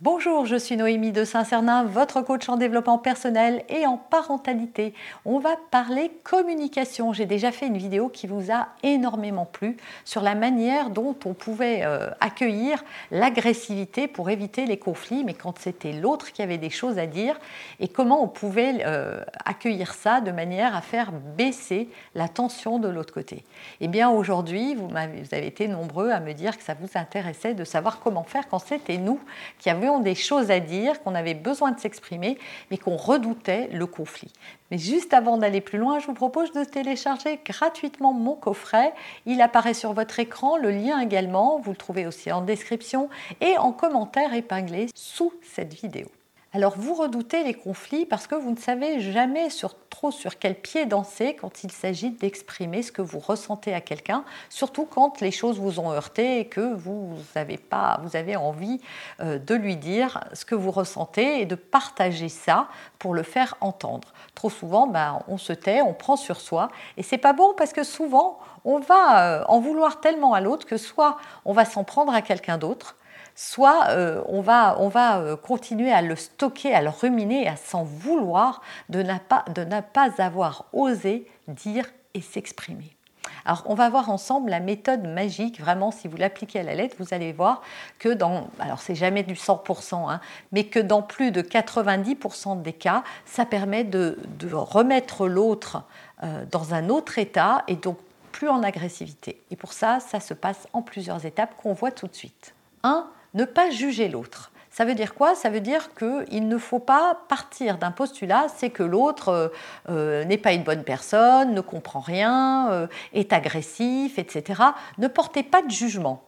[0.00, 4.94] Bonjour, je suis Noémie de Saint-Cernin, votre coach en développement personnel et en parentalité.
[5.24, 7.12] On va parler communication.
[7.12, 11.34] J'ai déjà fait une vidéo qui vous a énormément plu sur la manière dont on
[11.34, 16.70] pouvait euh, accueillir l'agressivité pour éviter les conflits, mais quand c'était l'autre qui avait des
[16.70, 17.36] choses à dire,
[17.80, 22.86] et comment on pouvait euh, accueillir ça de manière à faire baisser la tension de
[22.86, 23.42] l'autre côté.
[23.80, 27.54] Eh bien aujourd'hui, vous, vous avez été nombreux à me dire que ça vous intéressait
[27.54, 29.18] de savoir comment faire quand c'était nous
[29.58, 32.38] qui avions des choses à dire, qu'on avait besoin de s'exprimer,
[32.70, 34.32] mais qu'on redoutait le conflit.
[34.70, 38.92] Mais juste avant d'aller plus loin, je vous propose de télécharger gratuitement mon coffret.
[39.24, 43.08] Il apparaît sur votre écran, le lien également, vous le trouvez aussi en description
[43.40, 46.08] et en commentaire épinglé sous cette vidéo.
[46.54, 50.54] Alors vous redoutez les conflits parce que vous ne savez jamais sur, trop sur quel
[50.54, 55.30] pied danser quand il s'agit d'exprimer ce que vous ressentez à quelqu'un, surtout quand les
[55.30, 58.80] choses vous ont heurté et que vous avez, pas, vous avez envie
[59.20, 62.68] euh, de lui dire ce que vous ressentez et de partager ça
[62.98, 64.14] pour le faire entendre.
[64.34, 67.74] Trop souvent, ben, on se tait, on prend sur soi et c'est pas bon parce
[67.74, 71.84] que souvent on va euh, en vouloir tellement à l'autre que soit on va s'en
[71.84, 72.96] prendre à quelqu'un d'autre,
[73.38, 77.54] soit euh, on va, on va euh, continuer à le stocker, à le ruminer à
[77.54, 82.96] s'en vouloir de, pas, de ne pas avoir osé dire et s'exprimer.
[83.44, 85.60] Alors, on va voir ensemble la méthode magique.
[85.60, 87.62] Vraiment, si vous l'appliquez à la lettre, vous allez voir
[88.00, 90.20] que dans, alors c'est jamais du 100%, hein,
[90.50, 94.18] mais que dans plus de 90% des cas, ça permet de,
[94.52, 95.84] remettre l'autre
[96.24, 97.98] euh, dans un autre état et donc
[98.32, 99.40] plus en agressivité.
[99.52, 102.52] Et pour ça, ça se passe en plusieurs étapes qu'on voit tout de suite.
[102.82, 104.52] 1 ne pas juger l'autre.
[104.78, 105.34] Ça veut dire quoi?
[105.34, 109.48] Ça veut dire qu'il ne faut pas partir d'un postulat, c'est que l'autre euh,
[109.90, 114.62] euh, n'est pas une bonne personne, ne comprend rien, euh, est agressif, etc.
[114.98, 116.22] Ne portez pas de jugement.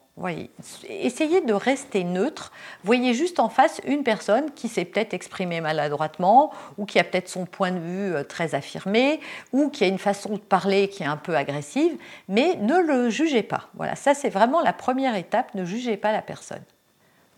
[0.88, 2.50] Essayez de rester neutre.
[2.82, 7.28] Voyez juste en face une personne qui s'est peut-être exprimée maladroitement, ou qui a peut-être
[7.28, 9.20] son point de vue très affirmé,
[9.52, 11.96] ou qui a une façon de parler qui est un peu agressive,
[12.26, 13.68] mais ne le jugez pas.
[13.74, 16.64] Voilà, ça c'est vraiment la première étape, ne jugez pas la personne.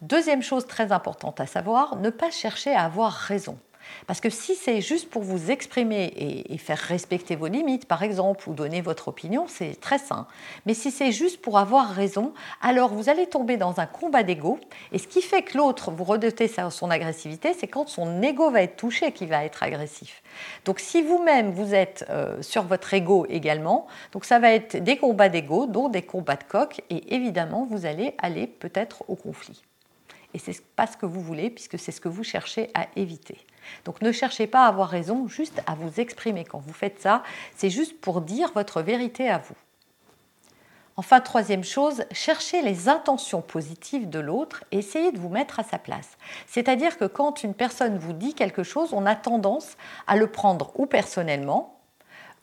[0.03, 3.57] Deuxième chose très importante à savoir, ne pas chercher à avoir raison.
[4.09, 8.49] Parce que si c'est juste pour vous exprimer et, faire respecter vos limites, par exemple,
[8.49, 10.27] ou donner votre opinion, c'est très sain.
[10.67, 14.59] Mais si c'est juste pour avoir raison, alors vous allez tomber dans un combat d'ego.
[14.91, 18.63] Et ce qui fait que l'autre, vous redoutez son agressivité, c'est quand son ego va
[18.63, 20.25] être touché qu'il va être agressif.
[20.65, 24.97] Donc si vous-même, vous êtes euh, sur votre ego également, donc ça va être des
[24.97, 29.63] combats d'ego, donc des combats de coq, et évidemment, vous allez aller peut-être au conflit
[30.35, 33.39] et c'est pas ce que vous voulez puisque c'est ce que vous cherchez à éviter.
[33.85, 36.45] Donc ne cherchez pas à avoir raison, juste à vous exprimer.
[36.45, 37.23] Quand vous faites ça,
[37.57, 39.55] c'est juste pour dire votre vérité à vous.
[40.97, 45.65] Enfin, troisième chose, cherchez les intentions positives de l'autre et essayez de vous mettre à
[45.65, 46.19] sa place.
[46.47, 50.71] C'est-à-dire que quand une personne vous dit quelque chose, on a tendance à le prendre
[50.79, 51.79] ou personnellement,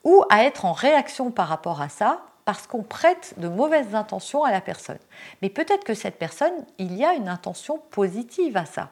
[0.03, 4.43] ou à être en réaction par rapport à ça, parce qu'on prête de mauvaises intentions
[4.43, 4.97] à la personne.
[5.43, 8.89] Mais peut-être que cette personne, il y a une intention positive à ça.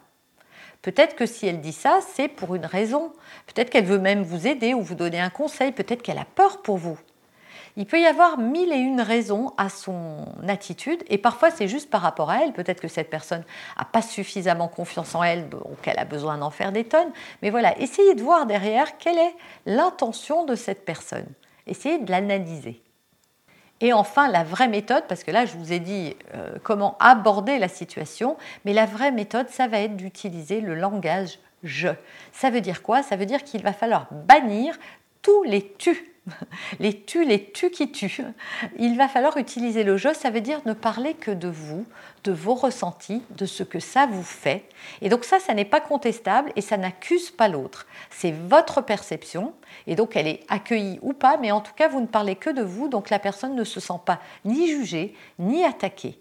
[0.84, 3.14] Peut-être que si elle dit ça, c'est pour une raison.
[3.48, 5.72] Peut-être qu'elle veut même vous aider ou vous donner un conseil.
[5.72, 7.00] Peut-être qu'elle a peur pour vous.
[7.78, 11.90] Il peut y avoir mille et une raisons à son attitude et parfois c'est juste
[11.90, 12.54] par rapport à elle.
[12.54, 13.44] Peut-être que cette personne
[13.76, 17.12] n'a pas suffisamment confiance en elle ou qu'elle a besoin d'en faire des tonnes.
[17.42, 19.36] Mais voilà, essayez de voir derrière quelle est
[19.66, 21.26] l'intention de cette personne.
[21.66, 22.84] Essayez de l'analyser.
[23.80, 27.60] Et enfin, la vraie méthode, parce que là, je vous ai dit euh, comment aborder
[27.60, 31.90] la situation, mais la vraie méthode, ça va être d'utiliser le langage je.
[32.32, 33.04] Ça veut dire quoi?
[33.04, 34.78] Ça veut dire qu'il va falloir bannir
[35.22, 36.14] tous les tu
[36.80, 38.22] les tu, les tu qui tuent.
[38.78, 41.86] Il va falloir utiliser le je, ça veut dire ne parler que de vous,
[42.24, 44.64] de vos ressentis, de ce que ça vous fait.
[45.02, 47.88] Et donc ça, ça n'est pas contestable et ça n'accuse pas l'autre.
[48.10, 49.54] C'est votre perception
[49.86, 52.50] et donc elle est accueillie ou pas, mais en tout cas, vous ne parlez que
[52.50, 56.20] de vous, donc la personne ne se sent pas ni jugée ni attaquée.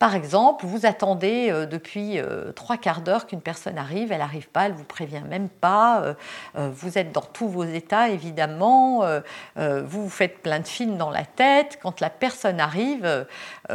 [0.00, 4.48] Par exemple, vous attendez euh, depuis euh, trois quarts d'heure qu'une personne arrive, elle n'arrive
[4.48, 6.16] pas, elle vous prévient même pas,
[6.56, 9.04] euh, vous êtes dans tous vos états évidemment,
[9.56, 13.26] vous vous faites plein de films dans la tête, quand la personne arrive,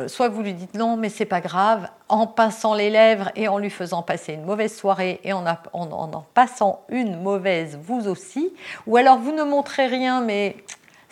[0.08, 3.60] soit vous lui dites non mais c'est pas grave, en pinçant les lèvres et en
[3.60, 8.52] lui faisant passer une mauvaise soirée et en, en passant une mauvaise vous aussi,
[8.88, 10.56] ou alors vous ne montrez rien mais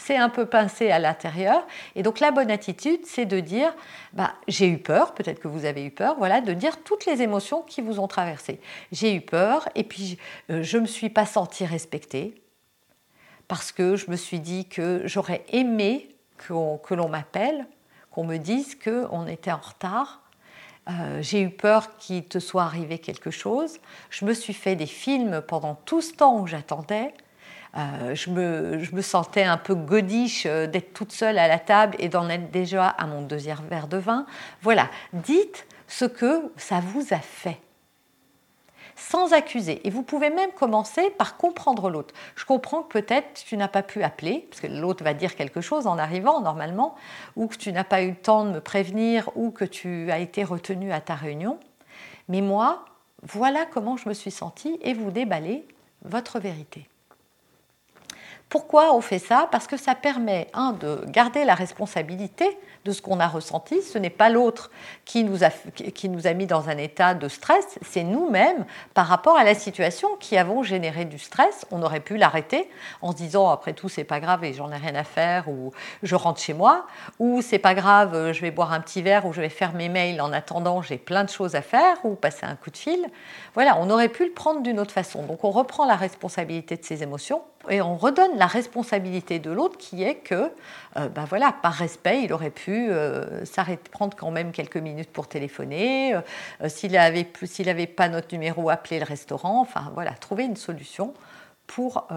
[0.05, 1.65] c'est un peu pincé à l'intérieur.
[1.95, 3.73] Et donc la bonne attitude, c'est de dire,
[4.11, 7.21] bah, j'ai eu peur, peut-être que vous avez eu peur, voilà, de dire toutes les
[7.21, 8.59] émotions qui vous ont traversé.
[8.91, 10.17] J'ai eu peur et puis
[10.49, 12.35] euh, je ne me suis pas sentie respectée
[13.47, 17.65] parce que je me suis dit que j'aurais aimé que l'on m'appelle,
[18.11, 20.21] qu'on me dise qu'on était en retard.
[20.89, 23.79] Euh, j'ai eu peur qu'il te soit arrivé quelque chose.
[24.09, 27.13] Je me suis fait des films pendant tout ce temps où j'attendais.
[27.75, 32.07] Euh, je, me, sentais un peu godiche euh, d'être toute seule à la table et
[32.07, 34.27] d'en être déjà à mon deuxième verre de vin.
[34.61, 37.59] Voilà, dites ce que ça vous a fait
[38.95, 39.85] sans accuser.
[39.87, 42.13] Et vous pouvez même commencer par comprendre l'autre.
[42.35, 45.61] Je comprends que peut-être tu n'as pas pu appeler, parce que l'autre va dire quelque
[45.61, 46.95] chose en arrivant normalement,
[47.35, 50.19] ou que tu n'as pas eu le temps de me prévenir, ou que tu as
[50.19, 51.59] été retenu à ta réunion.
[52.29, 52.85] Mais moi,
[53.23, 55.65] voilà comment je me suis sentie, et vous déballez
[56.03, 56.87] votre vérité.
[58.53, 59.47] Pourquoi on fait ça?
[59.51, 62.55] Parce que ça permet, un, de garder la responsabilité
[62.85, 63.81] de ce qu'on a ressenti.
[63.81, 64.69] Ce n'est pas l'autre
[65.05, 69.07] qui, nous a, qui nous a mis dans un état de stress, c'est nous-mêmes par
[69.07, 71.65] rapport à la situation qui avons généré du stress.
[71.71, 72.69] On aurait pu l'arrêter
[73.01, 75.71] en se disant après tout c'est pas grave et j'en ai rien à faire ou
[76.03, 76.85] je rentre chez moi
[77.17, 79.89] ou c'est pas grave je vais boire un petit verre ou je vais faire mes
[79.89, 83.07] mails en attendant j'ai plein de choses à faire ou passer un coup de fil.
[83.55, 85.23] Voilà, on aurait pu le prendre d'une autre façon.
[85.23, 89.77] Donc on reprend la responsabilité de ses émotions et on redonne la responsabilité de l'autre
[89.77, 90.51] qui est que,
[90.95, 95.27] ben voilà, par respect, il aurait pu euh, s'arrêter, prendre quand même quelques minutes pour
[95.27, 96.21] téléphoner, euh,
[96.67, 101.13] s'il n'avait s'il avait pas notre numéro, appeler le restaurant, enfin voilà, trouver une solution
[101.65, 102.07] pour,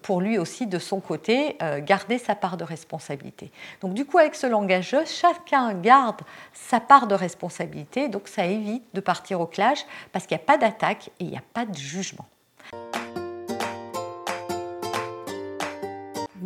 [0.00, 3.52] pour lui aussi, de son côté, garder sa part de responsabilité.
[3.82, 6.22] Donc du coup, avec ce langage, chacun garde
[6.54, 10.46] sa part de responsabilité, donc ça évite de partir au clash parce qu'il n'y a
[10.46, 12.26] pas d'attaque et il n'y a pas de jugement.